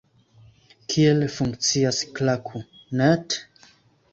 Kiel 0.93 1.21
funkcias 1.35 1.99
Klaku.net? 2.17 3.25